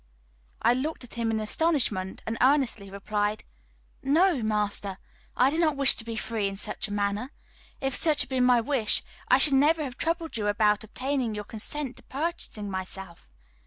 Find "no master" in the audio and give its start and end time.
4.01-4.97